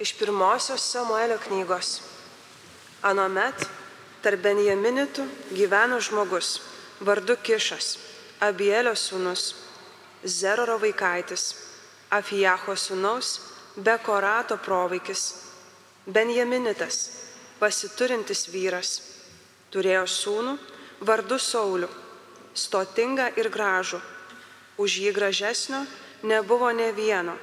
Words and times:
Iš 0.00 0.14
pirmosios 0.16 0.80
Samuelio 0.80 1.36
knygos. 1.44 1.98
Anomet 3.04 3.66
tarp 4.24 4.40
Benjaminitų 4.40 5.26
gyveno 5.52 5.98
žmogus, 6.00 6.54
vardu 7.04 7.34
Kišas, 7.36 7.98
Abielio 8.40 8.94
sūnus, 8.96 9.42
Zeroro 10.24 10.78
vaikaitis, 10.80 11.44
Afijaho 12.16 12.76
sūnaus, 12.80 13.34
Bekorato 13.76 14.56
provaikis, 14.64 15.24
Benjaminitas, 16.08 17.00
pasiturintis 17.60 18.46
vyras, 18.48 18.94
turėjo 19.68 20.06
sūnų 20.08 20.54
vardu 21.04 21.36
Saulių, 21.36 21.90
stotingą 22.56 23.28
ir 23.36 23.52
gražų, 23.52 24.00
už 24.80 24.96
jį 25.04 25.12
gražesnio 25.12 25.82
nebuvo 26.24 26.72
ne 26.72 26.88
vieno 26.96 27.36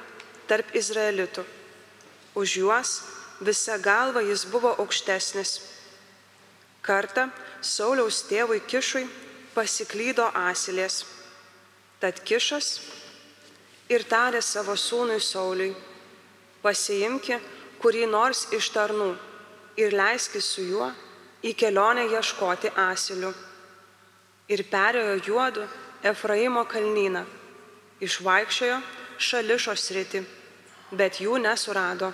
tarp 0.50 0.74
izraelitų. 0.74 1.46
Už 2.38 2.56
juos 2.62 2.90
visa 3.40 3.78
galva 3.82 4.22
jis 4.22 4.44
buvo 4.46 4.70
aukštesnis. 4.78 5.58
Kartą 6.82 7.26
Sauliaus 7.60 8.22
tėvui 8.30 8.60
Kišui 8.62 9.08
pasiklydo 9.54 10.28
asilės. 10.46 11.02
Tad 11.98 12.22
Kišas 12.22 12.68
ir 13.90 14.04
tarė 14.06 14.38
savo 14.44 14.76
sūnui 14.78 15.18
Sauliui, 15.18 15.74
pasiimki 16.62 17.40
kurį 17.82 18.06
nors 18.10 18.46
iš 18.54 18.70
tarnų 18.74 19.10
ir 19.78 19.94
leiski 19.98 20.42
su 20.42 20.62
juo 20.62 20.92
į 21.42 21.54
kelionę 21.58 22.06
ieškoti 22.12 22.70
asilių. 22.74 23.32
Ir 24.48 24.64
perėjo 24.70 25.18
juodu 25.26 25.66
Efraimo 26.06 26.62
kalnyną, 26.70 27.24
išvaikščiojo 28.00 28.78
šališo 29.18 29.74
sritį, 29.74 30.22
bet 30.94 31.18
jų 31.20 31.42
nesurado. 31.42 32.12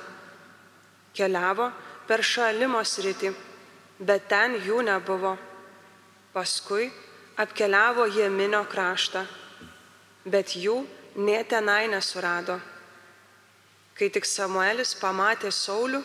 Keliavo 1.14 1.70
per 2.09 2.23
šalimo 2.27 2.82
sritį, 2.84 3.32
bet 4.01 4.29
ten 4.29 4.59
jų 4.66 4.82
nebuvo. 4.87 5.37
Paskui 6.34 6.88
apkeliavo 7.38 8.07
Jeminio 8.10 8.65
kraštą, 8.70 9.23
bet 10.26 10.57
jų 10.59 10.80
nė 11.15 11.45
tenai 11.48 11.87
nesurado. 11.90 12.59
Kai 13.95 14.10
tik 14.10 14.26
Samuelis 14.26 14.96
pamatė 14.98 15.52
Saulių, 15.54 16.02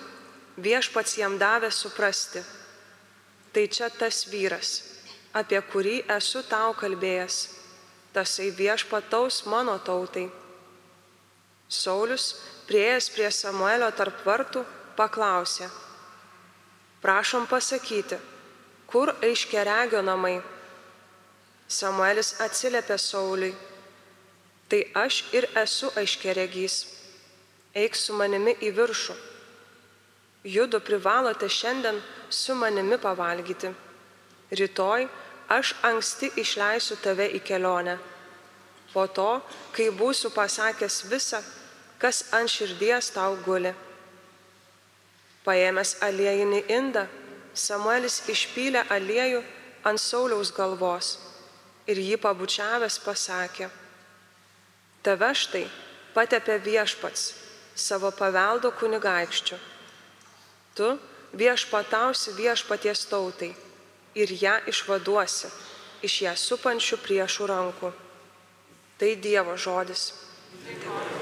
viešpats 0.62 1.18
jam 1.18 1.40
davė 1.42 1.72
suprasti, 1.74 2.44
tai 3.54 3.66
čia 3.66 3.90
tas 3.90 4.28
vyras, 4.30 4.84
apie 5.34 5.58
kurį 5.72 6.04
esu 6.18 6.44
tau 6.46 6.76
kalbėjęs, 6.78 7.38
tasai 8.14 8.52
viešpataus 8.54 9.42
mano 9.50 9.80
tautai. 9.82 10.28
Saulis, 11.70 12.36
prieėjęs 12.70 13.10
prie 13.14 13.30
Samuelio 13.34 13.90
tarp 13.98 14.22
vartų, 14.26 14.66
paklausė, 15.00 15.70
prašom 17.00 17.48
pasakyti, 17.48 18.20
kur 18.92 19.14
aiškeregio 19.24 20.04
namai. 20.04 20.40
Samuelis 21.70 22.34
atsiliepė 22.42 22.98
Sauliui, 22.98 23.54
tai 24.70 24.82
aš 24.98 25.22
ir 25.38 25.48
esu 25.64 25.92
aiškeregys, 26.02 26.78
eik 27.78 27.96
su 27.96 28.16
manimi 28.18 28.56
į 28.66 28.74
viršų. 28.78 29.16
Judu 30.50 30.80
privalote 30.82 31.50
šiandien 31.52 32.00
su 32.30 32.56
manimi 32.56 32.98
pavalgyti. 32.98 33.70
Rytoj 34.52 35.06
aš 35.50 35.76
anksti 35.86 36.32
išleisiu 36.42 36.98
tave 37.04 37.28
į 37.38 37.44
kelionę. 37.46 38.00
Po 38.94 39.06
to, 39.06 39.42
kai 39.76 39.92
būsiu 39.94 40.32
pasakęs 40.34 41.04
visą, 41.12 41.44
kas 42.02 42.24
ant 42.34 42.50
širdies 42.50 43.12
tau 43.14 43.36
guli. 43.46 43.76
Paėmęs 45.46 45.96
aliejinį 46.04 46.64
indą, 46.76 47.06
Samuelis 47.54 48.22
išpylė 48.30 48.86
aliejų 48.94 49.42
ant 49.90 50.00
Sauliaus 50.00 50.52
galvos 50.56 51.18
ir 51.90 52.00
jį 52.00 52.20
pabučiavęs 52.22 53.00
pasakė, 53.04 53.70
tave 55.04 55.32
štai 55.36 55.66
patepė 56.14 56.60
viešpats 56.64 57.24
savo 57.80 58.12
paveldo 58.12 58.72
kunigaikščiu. 58.80 59.58
Tu 60.76 60.90
viešpatausi 61.40 62.36
viešpaties 62.38 63.06
tautai 63.10 63.52
ir 64.16 64.36
ją 64.44 64.60
išvaduosi 64.72 65.52
iš 66.08 66.22
ją 66.26 66.36
supančių 66.48 67.02
priešų 67.06 67.50
rankų. 67.54 67.94
Tai 69.00 69.16
Dievo 69.24 69.56
žodis. 69.56 70.12
Džiaugiasi 70.68 71.19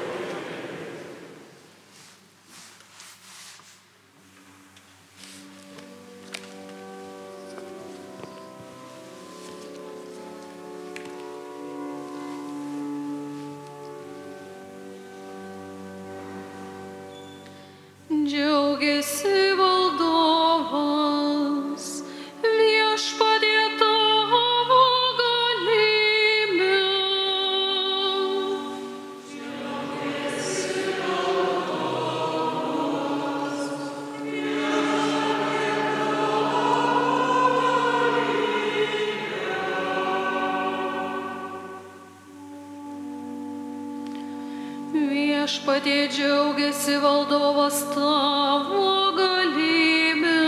Viešpatie 45.78 46.10
džiaugiasi 46.10 46.98
valdovas 46.98 47.86
tavo 47.94 49.14
galybė. 49.14 50.42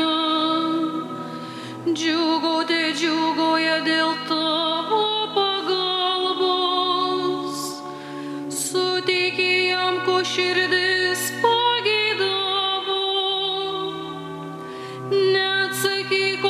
Džiugauti 1.93 2.97
džiugoja 2.97 3.85
dėl 3.85 4.15
tavo 4.25 5.29
pagalbos. 5.35 6.57
Suteikė 8.49 9.69
jam, 9.69 10.01
ko 10.07 10.25
širdis 10.25 11.21
pageidavo. 11.45 12.97
Neatsakyk, 15.13 16.48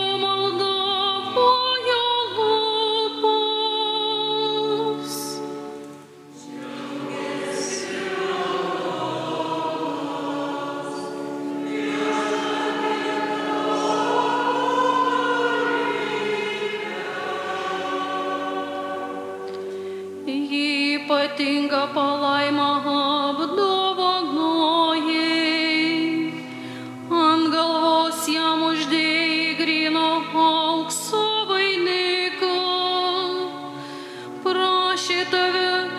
Тщитове, 35.09 35.89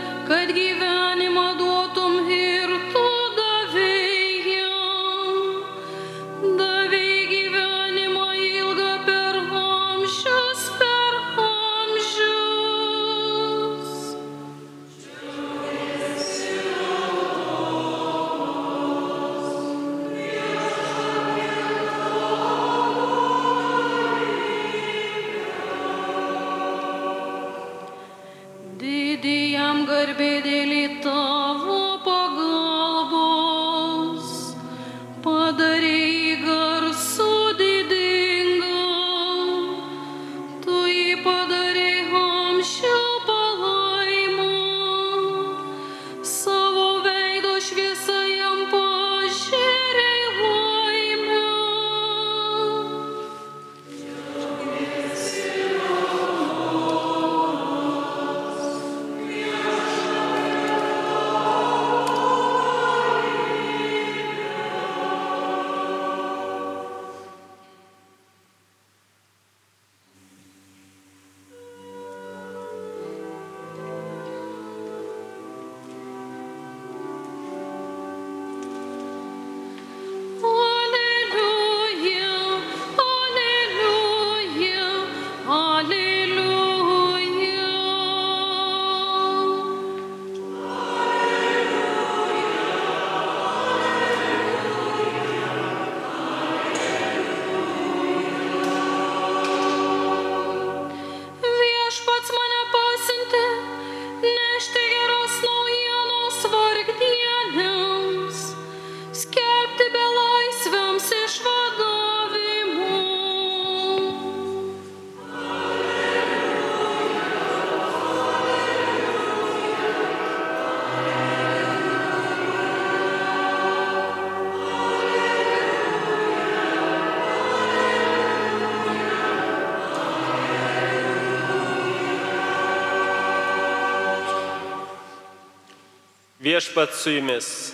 Viešpat 136.60 136.95
su 136.95 137.10
jumis. 137.10 137.72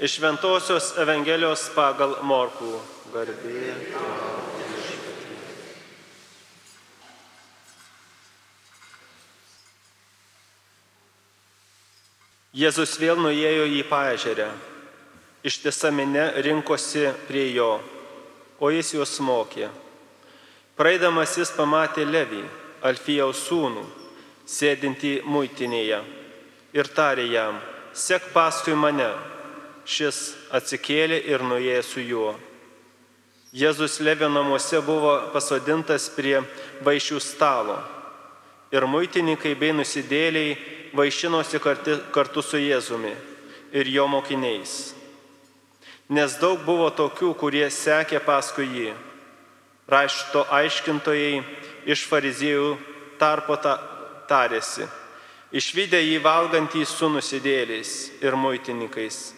Iš 0.00 0.18
Ventosios 0.22 0.92
Evangelijos 1.02 1.64
pagal 1.74 2.12
Morkų 2.22 2.76
garbė. 3.10 3.72
Jėzus 12.54 12.92
vėl 13.02 13.18
nuėjo 13.18 13.64
į 13.66 13.80
paežerę. 13.90 14.46
Ištisa 15.42 15.90
minė 15.90 16.28
rinkosi 16.46 17.02
prie 17.26 17.48
jo, 17.56 17.80
o 18.62 18.70
jis 18.70 18.92
juos 18.94 19.16
mokė. 19.18 19.72
Praeidamas 20.78 21.34
jis 21.42 21.50
pamatė 21.58 22.06
Levį, 22.06 22.44
Alfijaus 22.86 23.42
sūnų, 23.48 23.84
sėdintį 24.46 25.16
muitinėje 25.26 25.98
ir 26.72 26.88
tarė 26.92 27.28
jam, 27.32 27.60
sek 27.92 28.32
paskui 28.34 28.76
mane. 28.76 29.10
Šis 29.88 30.34
atsikėlė 30.52 31.22
ir 31.32 31.40
nuėjo 31.40 31.82
su 31.86 32.02
juo. 32.04 32.32
Jėzus 33.56 33.94
Levio 34.04 34.28
namuose 34.28 34.82
buvo 34.84 35.14
pasodintas 35.32 36.10
prie 36.12 36.42
vaišių 36.84 37.20
stalo 37.24 37.78
ir 38.68 38.84
muitininkai 38.84 39.54
bei 39.56 39.72
nusidėliai 39.72 40.58
vaišinosi 40.92 41.60
kartu, 42.12 42.42
su 42.42 42.60
Jėzumi 42.60 43.14
ir 43.72 43.88
jo 43.88 44.04
mokiniais. 44.08 44.92
Nes 46.08 46.36
daug 46.40 46.60
buvo 46.64 46.90
tokių, 46.92 47.34
kurie 47.36 47.66
sekė 47.72 48.20
paskui 48.24 48.68
jį. 48.68 48.92
Rašto 49.88 50.44
aiškintojai 50.52 51.40
iš 51.88 52.04
fariziejų 52.08 52.76
tarpo 53.20 53.56
ta, 53.56 53.78
tarėsi. 54.28 54.84
Išvykę 55.48 55.96
jį 56.04 56.18
valgantį 56.20 56.82
su 56.84 57.08
nusidėliais 57.08 57.92
ir 58.20 58.34
muitininkais, 58.36 59.32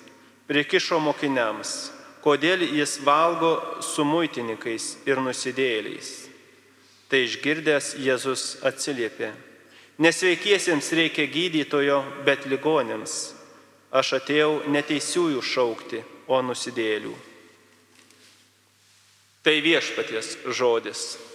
prikišo 0.51 0.99
mokiniams, 0.99 1.93
kodėl 2.25 2.65
jis 2.67 2.97
valgo 3.07 3.53
su 3.79 4.03
muitininkais 4.03 4.97
ir 5.07 5.23
nusidėliais. 5.23 6.11
Tai 7.07 7.23
išgirdęs 7.27 7.95
Jėzus 8.03 8.59
atsiliepė. 8.67 9.31
Nesveikiesiems 10.03 10.91
reikia 10.99 11.29
gydytojo, 11.31 12.03
bet 12.27 12.47
ligonėms. 12.51 13.17
Aš 13.95 14.15
atėjau 14.19 14.53
neteisiųjų 14.71 15.43
šaukti, 15.43 16.03
o 16.31 16.43
nusidėlių. 16.43 17.15
Tai 19.47 19.57
viešpaties 19.63 20.37
žodis. 20.59 21.30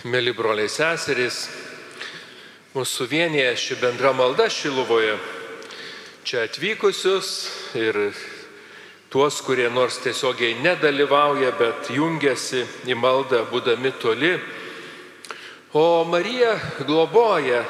Mėly 0.00 0.32
broliai 0.32 0.64
seserys, 0.72 1.42
mūsų 2.72 3.04
vienyje 3.10 3.50
ši 3.60 3.76
bendra 3.82 4.14
malda 4.16 4.46
Šiluvoje. 4.48 5.18
Čia 6.24 6.46
atvykusius 6.46 7.28
ir 7.76 7.98
tuos, 9.12 9.42
kurie 9.44 9.68
nors 9.68 9.98
tiesiogiai 10.00 10.56
nedalyvauja, 10.64 11.52
bet 11.52 11.92
jungiasi 11.92 12.64
į 12.88 12.96
maldą 12.96 13.42
būdami 13.52 13.92
toli. 14.00 14.32
O 15.76 15.84
Marija 16.08 16.56
globoja, 16.88 17.60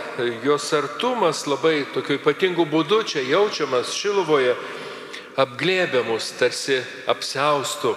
jos 0.46 0.70
artumas 0.78 1.48
labai 1.50 1.82
tokiu 1.90 2.20
ypatingu 2.22 2.70
būdu 2.70 3.02
čia 3.10 3.26
jaučiamas 3.26 3.90
Šiluvoje, 3.98 4.54
apglėbė 5.34 6.06
mus 6.06 6.30
tarsi 6.38 6.78
apsiaustų. 7.10 7.96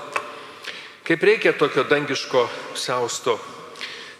Kaip 1.05 1.21
reikia 1.21 1.53
tokio 1.53 1.85
dangiško 1.85 2.47
apsiausto 2.73 3.37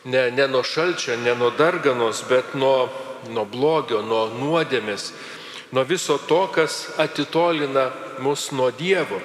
ne, 0.04 0.32
ne 0.32 0.48
nuo 0.48 0.64
šalčio, 0.64 1.18
ne 1.18 1.36
nuo 1.36 1.52
darganos, 1.58 2.24
bet 2.30 2.54
nuo, 2.54 2.90
nuo 3.30 3.46
blogio, 3.46 4.02
nuo 4.02 4.28
nuodėmės, 4.34 5.12
nuo 5.72 5.84
viso 5.88 6.18
to, 6.28 6.48
kas 6.54 6.90
atitolina 6.98 7.92
mus 8.20 8.52
nuo 8.52 8.72
Dievo. 8.72 9.22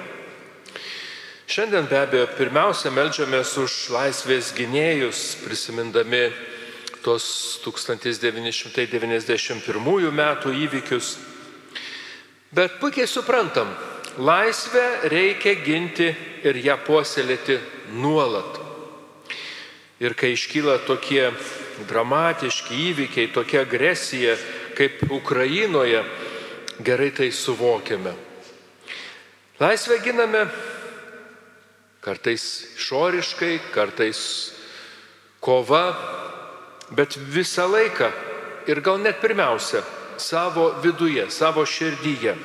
Šiandien 1.49 1.87
be 1.89 1.97
abejo 1.97 2.27
pirmiausia 2.37 2.91
melžiamės 2.93 3.57
už 3.57 3.89
laisvės 3.89 4.53
gynėjus, 4.53 5.35
prisimindami 5.41 6.29
tos 7.01 7.57
1991 7.65 10.13
metų 10.13 10.53
įvykius. 10.67 11.17
Bet 12.53 12.77
puikiai 12.81 13.07
suprantam, 13.09 13.67
laisvę 14.17 15.09
reikia 15.09 15.53
ginti 15.65 16.15
ir 16.45 16.55
ją 16.61 16.77
puoselėti 16.85 17.59
nuolat. 17.97 18.68
Ir 19.99 20.15
kai 20.15 20.31
iškyla 20.31 20.77
tokie 20.87 21.25
dramatiški 21.89 22.77
įvykiai, 22.89 23.31
tokia 23.35 23.65
agresija 23.65 24.37
kaip 24.77 25.03
Ukrainoje, 25.11 26.03
gerai 26.79 27.11
tai 27.11 27.31
suvokiame. 27.35 28.13
Laisvę 29.59 29.97
giname 29.99 30.45
kartais 31.99 32.43
išoriškai, 32.77 33.59
kartais 33.75 34.19
kova, 35.43 35.83
bet 36.95 37.19
visą 37.19 37.67
laiką 37.67 38.07
ir 38.71 38.79
gal 38.79 39.01
net 39.03 39.19
pirmiausia 39.19 39.83
savo 40.15 40.69
viduje, 40.83 41.27
savo 41.31 41.65
širdyje. 41.65 42.35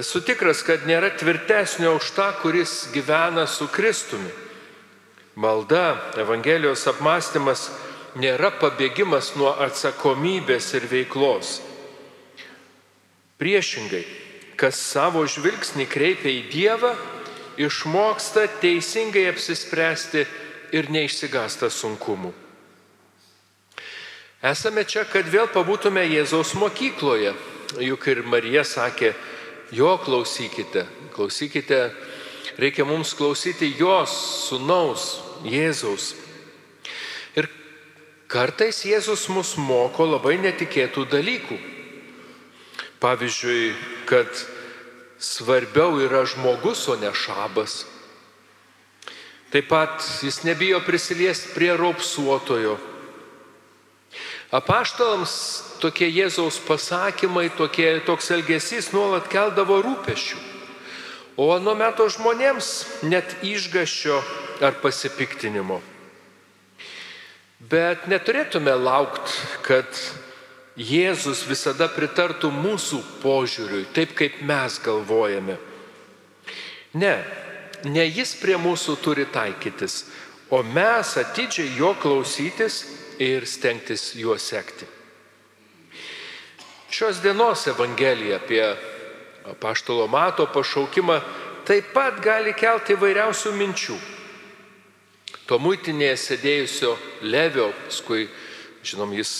Esu 0.00 0.20
tikras, 0.24 0.60
kad 0.64 0.84
nėra 0.88 1.10
tvirtesnio 1.16 1.96
už 1.96 2.12
tą, 2.16 2.28
kuris 2.40 2.86
gyvena 2.92 3.46
su 3.48 3.68
Kristumi. 3.68 4.30
Malda, 5.36 5.98
Evangelijos 6.16 6.86
apmąstymas 6.88 7.66
nėra 8.16 8.48
pabėgimas 8.56 9.34
nuo 9.36 9.50
atsakomybės 9.60 10.70
ir 10.78 10.86
veiklos. 10.88 11.58
Priešingai, 13.36 14.00
kas 14.56 14.80
savo 14.80 15.26
žvilgsnį 15.28 15.84
kreipia 15.92 16.32
į 16.32 16.46
Dievą, 16.48 16.94
išmoksta 17.60 18.46
teisingai 18.62 19.26
apsispręsti 19.28 20.24
ir 20.72 20.88
neišsigasta 20.96 21.68
sunkumų. 21.68 22.32
Esame 24.40 24.86
čia, 24.88 25.04
kad 25.04 25.28
vėl 25.28 25.50
pabūtume 25.52 26.00
Jėzaus 26.06 26.54
mokykloje, 26.56 27.34
juk 27.84 28.08
ir 28.08 28.24
Marija 28.24 28.64
sakė, 28.64 29.12
jo 29.68 29.98
klausykite, 30.00 30.86
klausykite, 31.12 31.90
reikia 32.56 32.88
mums 32.88 33.12
klausyti 33.12 33.74
jos 33.76 34.16
sunaus, 34.48 35.25
Jėzaus. 35.44 36.14
Ir 37.36 37.48
kartais 38.30 38.84
Jėzus 38.86 39.26
mus 39.28 39.56
moko 39.60 40.06
labai 40.08 40.36
netikėtų 40.40 41.04
dalykų. 41.12 41.58
Pavyzdžiui, 43.02 43.74
kad 44.08 44.30
svarbiau 45.20 46.00
yra 46.00 46.24
žmogus, 46.24 46.86
o 46.88 46.96
ne 46.96 47.12
šabas. 47.12 47.84
Taip 49.52 49.68
pat 49.68 50.02
jis 50.24 50.42
nebijo 50.44 50.80
prisiliesti 50.84 51.52
prie 51.54 51.74
raupsuotojo. 51.76 52.78
Apaštalams 54.54 55.32
tokie 55.82 56.08
Jėzaus 56.08 56.58
pasakymai, 56.62 57.50
tokie, 57.58 57.98
toks 58.06 58.30
elgesys 58.34 58.92
nuolat 58.94 59.28
keldavo 59.30 59.80
rūpešių. 59.84 60.38
O 61.36 61.50
nuo 61.60 61.74
meto 61.76 62.06
žmonėms 62.08 62.68
net 63.04 63.34
išgašio 63.44 64.22
ar 64.64 64.78
pasipiktinimo. 64.82 65.80
Bet 67.60 68.06
neturėtume 68.10 68.74
laukti, 68.76 69.32
kad 69.64 69.88
Jėzus 70.76 71.46
visada 71.48 71.88
pritartų 71.88 72.50
mūsų 72.52 72.98
požiūriui, 73.22 73.86
taip 73.96 74.12
kaip 74.18 74.42
mes 74.44 74.76
galvojame. 74.84 75.56
Ne, 77.00 77.14
ne 77.88 78.04
jis 78.04 78.34
prie 78.42 78.58
mūsų 78.60 78.98
turi 79.00 79.24
taikytis, 79.32 80.02
o 80.52 80.60
mes 80.62 81.14
atidžiai 81.16 81.72
jo 81.78 81.94
klausytis 81.96 82.82
ir 83.18 83.48
stengtis 83.48 84.12
juo 84.20 84.36
sekti. 84.36 84.84
Šios 86.92 87.22
dienos 87.24 87.64
Evangelija 87.72 88.36
apie 88.36 88.62
paštalo 89.60 90.06
mato 90.12 90.46
pašaukimą 90.52 91.18
taip 91.66 91.88
pat 91.96 92.20
gali 92.22 92.52
kelti 92.54 92.94
įvairiausių 92.94 93.52
minčių. 93.56 93.96
To 95.46 95.60
muitinėje 95.62 96.16
sėdėjusio 96.18 96.96
Levio, 97.22 97.70
paskui, 97.86 98.26
žinom, 98.86 99.12
jis 99.14 99.32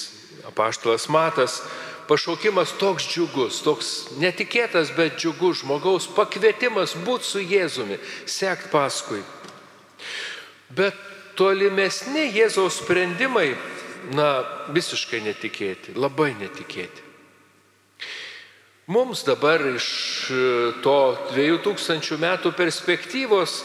apaštalas 0.46 1.08
Matas, 1.10 1.58
pašaukimas 2.06 2.76
toks 2.78 3.08
džiugus, 3.10 3.58
toks 3.66 3.92
netikėtas, 4.22 4.92
bet 4.94 5.18
džiugus 5.18 5.64
žmogaus 5.64 6.06
pakvietimas 6.14 6.94
būti 7.06 7.26
su 7.26 7.42
Jėzumi, 7.42 7.98
sekt 8.30 8.70
paskui. 8.70 9.24
Bet 10.70 10.94
tolimesni 11.38 12.28
Jėzaus 12.30 12.78
sprendimai, 12.84 13.56
na, 14.14 14.44
visiškai 14.70 15.24
netikėti, 15.24 15.96
labai 15.98 16.32
netikėti. 16.38 17.02
Mums 18.86 19.24
dabar 19.26 19.64
iš 19.66 19.86
to 20.84 20.98
2000 21.34 22.20
metų 22.22 22.52
perspektyvos, 22.54 23.64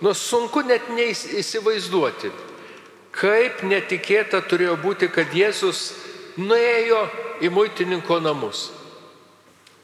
nu 0.00 0.14
sunku 0.16 0.62
net 0.64 0.88
neįsivaizduoti, 0.92 2.30
kaip 3.14 3.64
netikėta 3.68 4.40
turėjo 4.48 4.76
būti, 4.80 5.10
kad 5.12 5.32
Jėzus 5.34 5.90
nuėjo 6.40 7.02
į 7.44 7.50
muitininko 7.52 8.20
namus. 8.22 8.68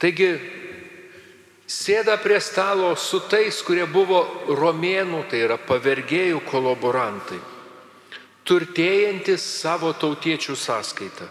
Taigi 0.00 0.30
sėda 1.68 2.16
prie 2.22 2.38
stalo 2.40 2.94
su 2.96 3.20
tais, 3.28 3.58
kurie 3.64 3.86
buvo 3.88 4.22
romėnų, 4.48 5.24
tai 5.30 5.42
yra 5.46 5.56
pavergėjų 5.58 6.42
kolaborantai, 6.50 7.40
turtėjantis 8.46 9.42
savo 9.60 9.92
tautiečių 9.96 10.56
sąskaitą. 10.56 11.28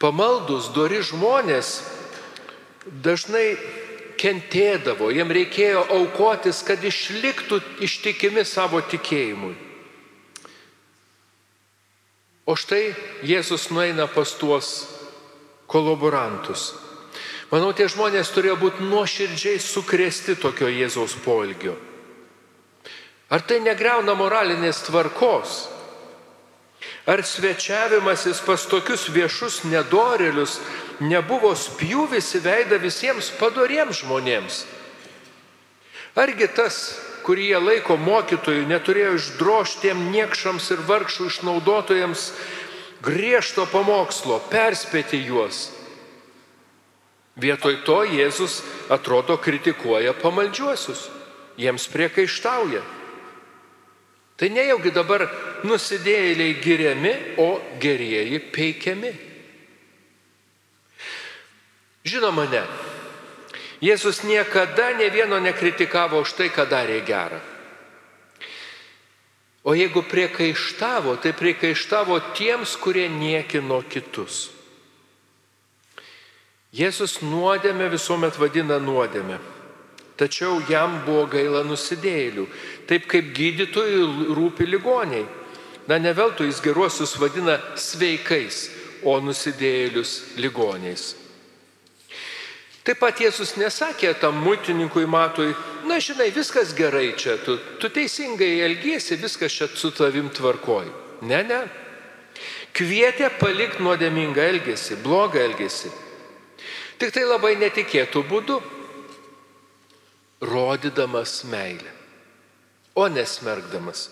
Pamaldus, 0.00 0.68
dori 0.76 1.00
žmonės 1.00 1.80
dažnai 3.02 3.56
kentėdavo, 4.20 5.10
jiem 5.14 5.30
reikėjo 5.32 5.84
aukotis, 5.96 6.62
kad 6.66 6.82
išliktų 6.84 7.60
ištikimi 7.84 8.44
savo 8.44 8.80
tikėjimui. 8.80 9.54
O 12.46 12.54
štai 12.54 12.94
Jėzus 13.26 13.68
nueina 13.74 14.06
pas 14.06 14.30
tuos 14.38 14.86
kolaborantus. 15.66 16.74
Manau, 17.50 17.72
tie 17.74 17.86
žmonės 17.90 18.30
turėjo 18.34 18.56
būti 18.58 18.86
nuoširdžiai 18.86 19.58
sukrėsti 19.62 20.36
tokio 20.42 20.70
Jėzaus 20.70 21.14
poelgio. 21.22 21.76
Ar 23.30 23.42
tai 23.42 23.58
negreuna 23.62 24.14
moralinės 24.14 24.84
tvarkos? 24.86 25.75
Ar 27.06 27.22
svečiavimasis 27.22 28.40
pas 28.42 28.66
tokius 28.66 29.06
viešus 29.14 29.60
nedorelius 29.70 30.58
nebuvo 30.98 31.52
spjūvis 31.54 32.32
į 32.34 32.40
veidą 32.42 32.80
visiems 32.82 33.30
padoriems 33.38 34.02
žmonėms? 34.02 34.64
Argi 36.18 36.48
tas 36.50 36.80
kurį 37.26 37.50
jie 37.50 37.60
laiko 37.62 37.96
mokytojų, 37.98 38.66
neturėjo 38.70 39.16
išdroštiem 39.18 40.04
niekšams 40.14 40.70
ir 40.74 40.82
vargšų 40.86 41.30
išnaudotojams 41.30 42.28
griežto 43.06 43.66
pamokslo, 43.70 44.38
perspėti 44.50 45.20
juos. 45.26 45.68
Vietoj 47.36 47.82
to 47.84 48.00
Jėzus 48.08 48.62
atrodo 48.90 49.36
kritikuoja 49.42 50.14
pamaldžiuosius, 50.16 51.08
jiems 51.60 51.86
priekaištauja. 51.92 52.80
Tai 54.36 54.48
nejaugi 54.52 54.92
dabar 54.92 55.24
nusidėjėliai 55.64 56.58
giriami, 56.60 57.12
o 57.40 57.56
gerieji 57.80 58.40
peikiami. 58.52 59.12
Žinoma, 62.06 62.44
ne. 62.52 62.62
Jėzus 63.80 64.22
niekada 64.24 64.92
ne 64.96 65.08
vieno 65.12 65.40
nekritikavo 65.40 66.20
už 66.24 66.36
tai, 66.36 66.48
ką 66.52 66.68
darė 66.68 67.00
gerą. 67.04 67.40
O 69.66 69.74
jeigu 69.74 70.04
priekaištavo, 70.06 71.16
tai 71.18 71.32
priekaištavo 71.34 72.20
tiems, 72.38 72.76
kurie 72.78 73.08
niekino 73.10 73.80
kitus. 73.82 74.52
Jėzus 76.76 77.18
nuodėmę 77.24 77.88
visuomet 77.90 78.36
vadina 78.38 78.78
nuodėmę. 78.78 79.40
Tačiau 80.16 80.62
jam 80.64 81.02
buvo 81.04 81.26
gaila 81.28 81.60
nusidėjėlių, 81.68 82.46
taip 82.88 83.04
kaip 83.10 83.34
gydytojui 83.36 84.32
rūpi 84.36 84.64
ligoniai. 84.68 85.26
Na 85.86 86.00
ne 86.02 86.12
veltui 86.16 86.48
jis 86.48 86.62
geruosius 86.64 87.14
vadina 87.20 87.58
sveikais, 87.78 88.64
o 89.06 89.18
nusidėjėlius 89.20 90.16
ligoniais. 90.40 91.12
Taip 92.86 93.00
pat 93.02 93.18
Jėzus 93.18 93.56
nesakė 93.58 94.12
tam 94.22 94.38
muitininkui 94.44 95.08
matui, 95.10 95.50
na 95.90 95.98
žinai, 95.98 96.30
viskas 96.34 96.70
gerai 96.74 97.10
čia, 97.18 97.34
tu, 97.42 97.58
tu 97.82 97.90
teisingai 97.90 98.60
elgiesi, 98.62 99.18
viskas 99.18 99.52
čia 99.52 99.66
su 99.74 99.90
tavim 99.90 100.30
tvarkoji. 100.30 100.92
Ne, 101.26 101.40
ne. 101.42 101.60
Kvietė 102.76 103.32
palikti 103.40 103.82
nuodėmingą 103.82 104.44
elgesį, 104.52 105.00
blogą 105.02 105.42
elgesį. 105.48 105.90
Tik 107.00 107.12
tai 107.12 107.24
labai 107.26 107.56
netikėtų 107.58 108.22
būdų, 108.30 108.60
rodydamas 110.40 111.44
meilę, 111.44 111.92
o 112.94 113.08
nesmergdamas. 113.08 114.10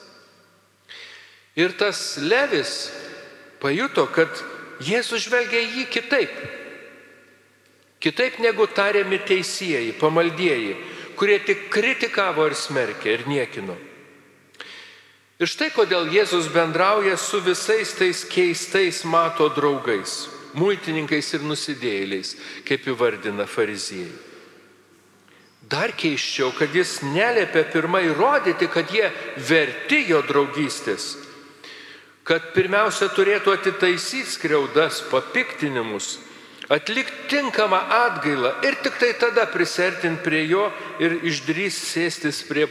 Ir 1.57 1.77
tas 1.79 2.17
Levis 2.19 2.91
pajuto, 3.63 4.07
kad 4.11 4.29
Jėzus 4.83 5.29
žvelgia 5.29 5.61
jį 5.63 5.85
kitaip. 5.87 6.33
Kitaip 8.03 8.41
negu 8.43 8.67
tariami 8.67 9.21
teisėjai, 9.23 9.95
pamaldieji, 10.01 10.75
kurie 11.17 11.39
tik 11.47 11.69
kritikavo 11.73 12.49
ir 12.51 12.57
smerkė 12.59 13.15
ir 13.15 13.27
niekino. 13.31 13.77
Ir 15.39 15.51
štai 15.51 15.71
kodėl 15.75 16.11
Jėzus 16.13 16.51
bendrauja 16.53 17.17
su 17.19 17.41
visais 17.43 17.95
tais 17.97 18.25
keistais 18.31 19.05
mato 19.07 19.49
draugais, 19.55 20.29
muitininkais 20.59 21.33
ir 21.39 21.47
nusidėjėliais, 21.47 22.37
kaip 22.67 22.87
įvardina 22.91 23.47
fariziejai. 23.51 24.34
Dar 25.71 25.95
keiščiau, 25.97 26.53
kad 26.59 26.75
jis 26.77 26.99
neliepia 27.07 27.65
pirmai 27.73 28.05
rodyti, 28.13 28.69
kad 28.69 28.91
jie 28.93 29.07
verti 29.49 30.03
jo 30.11 30.21
draugystės, 30.27 31.15
kad 32.25 32.53
pirmiausia 32.57 33.09
turėtų 33.15 33.55
atitaisyti 33.55 34.37
skriaudas, 34.37 35.01
papiktinimus 35.09 36.19
atlikti 36.69 37.29
tinkamą 37.29 37.79
atgailą 37.91 38.53
ir 38.65 38.77
tik 38.83 38.97
tai 38.99 39.13
tada 39.21 39.47
prisertinti 39.47 40.23
prie 40.25 40.45
jo 40.49 40.69
ir 41.01 41.19
išdrys 41.25 41.77
sėstis 41.93 42.43
prie, 42.49 42.67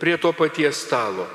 prie 0.00 0.16
to 0.18 0.32
paties 0.32 0.82
stalo. 0.86 1.28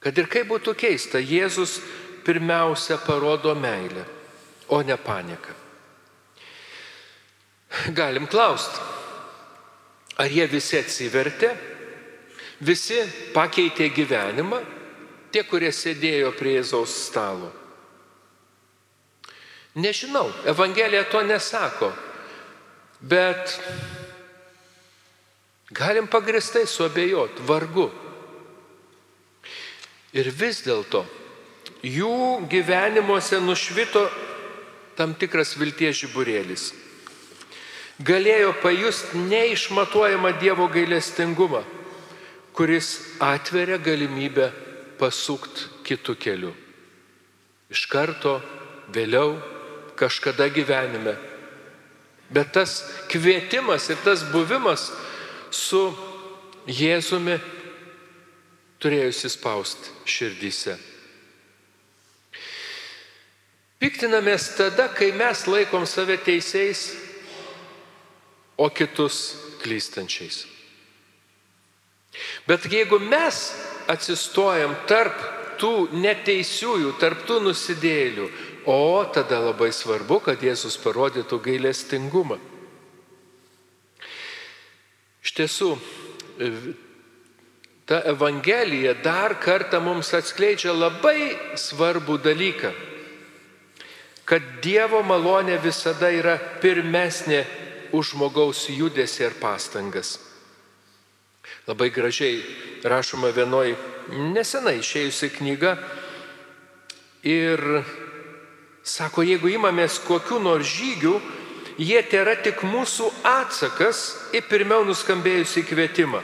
Kad 0.00 0.16
ir 0.16 0.28
kaip 0.32 0.48
būtų 0.48 0.74
keista, 0.80 1.20
Jėzus 1.20 1.78
pirmiausia 2.24 2.96
parodo 3.04 3.54
meilę, 3.54 4.04
o 4.68 4.80
ne 4.82 4.96
paniką. 4.96 5.56
Galim 7.96 8.26
klausti, 8.26 8.80
ar 10.20 10.28
jie 10.28 10.44
visi 10.50 10.76
atsivertė, 10.76 11.54
visi 12.60 13.00
pakeitė 13.32 13.88
gyvenimą, 13.96 14.60
tie, 15.32 15.42
kurie 15.48 15.70
sėdėjo 15.72 16.34
prie 16.36 16.58
Jėzaus 16.58 16.92
stalo. 17.06 17.48
Nežinau, 19.80 20.26
Evangelija 20.50 21.04
to 21.08 21.22
nesako, 21.24 21.92
bet 23.00 23.54
galim 25.70 26.10
pagristai 26.10 26.66
suabejot, 26.66 27.40
vargu. 27.46 27.86
Ir 30.10 30.26
vis 30.34 30.58
dėlto 30.66 31.04
jų 31.86 32.48
gyvenimuose 32.50 33.38
nušvito 33.40 34.02
tam 34.98 35.14
tikras 35.14 35.54
vilties 35.56 36.02
žiburėlis. 36.02 36.72
Galėjo 38.00 38.54
pajusti 38.62 39.18
neišmatuojamą 39.28 40.32
Dievo 40.40 40.70
gailestingumą, 40.72 41.60
kuris 42.56 42.94
atveria 43.20 43.76
galimybę 43.76 44.48
pasukti 45.00 45.68
kitų 45.84 46.14
kelių. 46.16 46.52
Iš 47.70 47.84
karto, 47.92 48.38
vėliau 48.88 49.36
kažkada 50.00 50.48
gyvenime. 50.48 51.16
Bet 52.30 52.54
tas 52.56 52.80
kvietimas 53.10 53.90
ir 53.90 54.00
tas 54.04 54.24
buvimas 54.32 54.88
su 55.50 55.90
Jėzumi 56.70 57.36
turėjo 58.80 59.10
įsispausti 59.10 59.92
širdyse. 60.08 60.76
Piktinamės 63.80 64.50
tada, 64.58 64.90
kai 64.92 65.08
mes 65.16 65.46
laikom 65.48 65.86
save 65.88 66.18
teisėjais, 66.20 67.09
o 68.60 68.68
kitus 68.68 69.22
klystančiais. 69.62 70.44
Bet 72.44 72.66
jeigu 72.68 72.98
mes 73.00 73.38
atsistojam 73.88 74.74
tarp 74.90 75.16
tų 75.60 75.90
neteisiųjų, 75.96 76.94
tarp 77.00 77.24
tų 77.28 77.40
nusidėlių, 77.48 78.28
O 78.64 79.04
tada 79.04 79.40
labai 79.40 79.72
svarbu, 79.72 80.20
kad 80.20 80.42
Jėzus 80.44 80.76
parodytų 80.82 81.38
gailestingumą. 81.40 82.36
Iš 85.24 85.32
tiesų, 85.36 85.70
ta 87.88 88.02
Evangelija 88.12 88.92
dar 89.00 89.38
kartą 89.40 89.80
mums 89.80 90.12
atskleidžia 90.16 90.74
labai 90.76 91.32
svarbų 91.56 92.18
dalyką, 92.24 92.72
kad 94.28 94.44
Dievo 94.62 95.00
malonė 95.02 95.56
visada 95.64 96.12
yra 96.12 96.36
pirmesnė 96.60 97.42
už 97.92 98.14
žmogaus 98.14 98.66
judesi 98.68 99.24
ir 99.24 99.36
pastangas. 99.40 100.18
Labai 101.66 101.90
gražiai 101.90 102.42
rašoma 102.84 103.30
vienoj 103.34 103.74
nesenai 104.34 104.78
išėjusi 104.80 105.30
knyga 105.36 105.76
ir 107.26 107.60
sako, 108.82 109.22
jeigu 109.26 109.50
imamės 109.52 110.00
kokiu 110.06 110.40
nors 110.42 110.66
žygiu, 110.66 111.18
jie 111.78 112.00
tėra 112.08 112.36
tik 112.42 112.64
mūsų 112.64 113.10
atsakas 113.26 114.04
į 114.36 114.42
pirmiau 114.48 114.84
nuskambėjusi 114.88 115.64
kvietimą. 115.68 116.22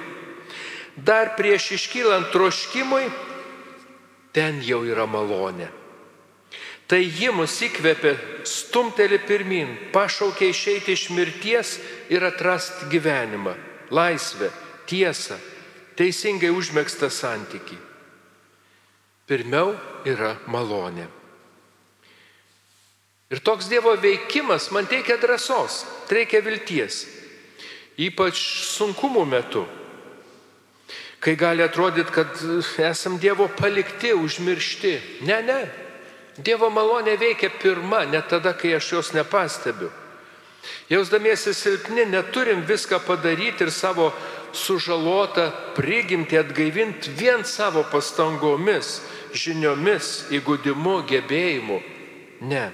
Dar 0.96 1.35
prieš 1.37 1.75
iškylant 1.76 2.30
troškimui, 2.32 3.04
ten 4.32 4.62
jau 4.64 4.82
yra 4.88 5.04
malonė. 5.08 5.69
Tai 6.86 7.00
ji 7.02 7.32
mus 7.34 7.56
įkvėpė, 7.66 8.12
stumteli 8.46 9.18
pirmin, 9.26 9.72
pašaukė 9.90 10.52
išeiti 10.52 10.94
iš 10.94 11.08
mirties 11.10 11.72
ir 12.14 12.22
atrasti 12.22 12.86
gyvenimą, 12.92 13.56
laisvę, 13.90 14.52
tiesą, 14.86 15.34
teisingai 15.99 16.52
užmėgstą 16.54 17.10
santyki. 17.10 17.78
Pirmiau 19.26 19.72
yra 20.06 20.36
malonė. 20.46 21.08
Ir 23.34 23.42
toks 23.42 23.66
Dievo 23.66 23.96
veikimas 23.99 24.68
man 24.70 24.86
teikia 24.86 25.16
drąsos, 25.18 25.80
reikia 26.06 26.38
vilties, 26.46 27.00
ypač 27.99 28.38
sunkumų 28.76 29.25
metu, 29.26 29.64
kai 31.18 31.34
gali 31.34 31.66
atrodyti, 31.66 32.14
kad 32.14 32.30
esam 32.86 33.18
Dievo 33.18 33.49
palikti, 33.58 34.14
užmiršti. 34.14 34.94
Ne, 35.26 35.40
ne. 35.42 35.58
Dievo 36.38 36.68
malonė 36.70 37.16
veikia 37.16 37.50
pirma, 37.50 38.04
ne 38.04 38.20
tada, 38.28 38.52
kai 38.52 38.75
aš 38.76 38.92
jos 38.92 39.12
nepastebiu. 39.16 39.88
Jausdamiesi 40.90 41.54
silpni, 41.54 42.04
neturim 42.10 42.62
viską 42.66 43.00
padaryti 43.06 43.64
ir 43.64 43.70
savo 43.70 44.10
sužalotą 44.52 45.50
prigimti 45.76 46.38
atgaivinti 46.38 47.10
vien 47.18 47.44
savo 47.44 47.84
pastangomis, 47.90 49.00
žiniomis, 49.32 50.26
įgudimu, 50.34 51.00
gebėjimu. 51.08 51.80
Ne. 52.46 52.70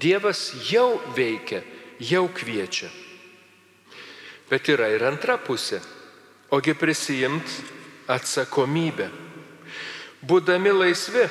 Dievas 0.00 0.50
jau 0.70 1.00
veikia, 1.16 1.62
jau 2.00 2.26
kviečia. 2.28 2.90
Bet 4.50 4.68
yra 4.68 4.90
ir 4.92 5.04
antra 5.06 5.38
pusė. 5.40 5.80
Ogi 6.52 6.74
prisijimt 6.76 7.48
atsakomybę. 8.10 9.08
Būdami 10.24 10.72
laisvi, 10.74 11.24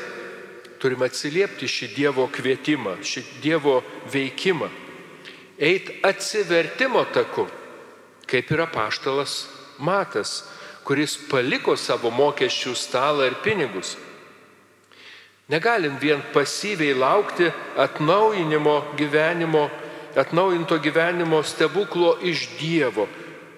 turime 0.83 1.07
atsiliepti 1.07 1.67
šį 1.69 1.87
Dievo 1.95 2.25
kvietimą, 2.27 2.97
šį 3.07 3.21
Dievo 3.39 3.77
veikimą. 4.11 4.67
Eit 5.55 5.87
atsivertimo 6.03 7.05
taku, 7.15 7.47
kaip 8.27 8.51
yra 8.51 8.67
paštalas 8.67 9.45
Matas, 9.79 10.41
kuris 10.83 11.15
paliko 11.29 11.77
savo 11.79 12.11
mokesčių 12.11 12.75
stalą 12.75 13.29
ir 13.29 13.39
pinigus. 13.45 13.95
Negalim 15.47 15.95
vien 16.01 16.19
pasyviai 16.35 16.97
laukti 16.97 17.47
atnaujinimo 17.79 18.75
gyvenimo, 18.99 19.69
atnaujinto 20.19 20.77
gyvenimo 20.83 21.39
stebuklo 21.47 22.17
iš 22.27 22.47
Dievo, 22.59 23.07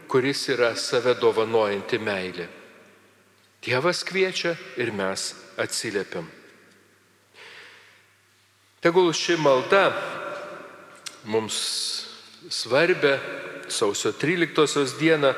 kuris 0.08 0.46
yra 0.54 0.76
save 0.78 1.18
dovanojanti 1.18 1.98
meilė. 1.98 2.48
Dievas 3.66 4.06
kviečia 4.06 4.54
ir 4.78 4.94
mes 4.94 5.32
atsiliepiam. 5.58 6.45
Tegul 8.86 9.14
ši 9.14 9.34
malda 9.42 9.94
mums 11.26 11.56
svarbia 12.50 13.18
sausio 13.68 14.12
13 14.14 15.00
dieną 15.00 15.32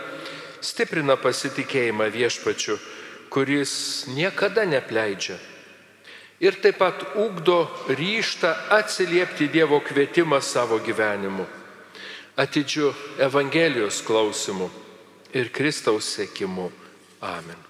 stiprina 0.59 1.15
pasitikėjimą 1.15 2.09
viešpačiu, 2.11 2.75
kuris 3.31 3.71
niekada 4.11 4.65
nepleidžia. 4.67 5.37
Ir 6.43 6.59
taip 6.59 6.81
pat 6.81 7.05
ugdo 7.15 7.69
ryštą 7.87 8.51
atsiliepti 8.81 9.47
Dievo 9.47 9.79
kvietimą 9.79 10.41
savo 10.43 10.81
gyvenimu, 10.83 11.47
atidžiu 12.35 12.91
Evangelijos 13.15 14.03
klausimu 14.03 14.67
ir 15.31 15.55
Kristaus 15.55 16.11
sėkimu. 16.19 16.67
Amen. 17.23 17.66